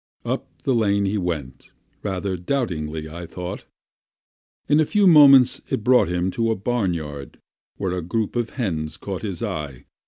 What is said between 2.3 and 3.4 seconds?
doubtingly, I